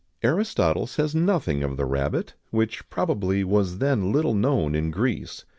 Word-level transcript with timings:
[XIX 0.21 0.23
106] 0.29 0.35
Aristotle 0.35 0.87
says 0.87 1.13
nothing 1.13 1.61
of 1.63 1.77
the 1.77 1.85
rabbit, 1.85 2.33
which, 2.49 2.89
probably, 2.89 3.43
was 3.43 3.77
then 3.77 4.11
little 4.11 4.33
known 4.33 4.73
in 4.73 4.89
Greece. 4.89 5.45